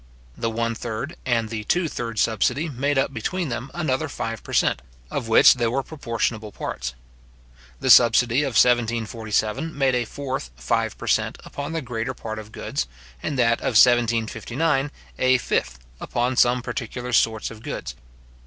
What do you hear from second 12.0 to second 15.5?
part of goods; and that of 1759, a